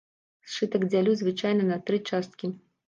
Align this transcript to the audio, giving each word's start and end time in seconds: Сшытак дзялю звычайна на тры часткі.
Сшытак 0.53 0.87
дзялю 0.91 1.11
звычайна 1.21 1.63
на 1.71 1.77
тры 1.89 2.05
часткі. 2.11 2.45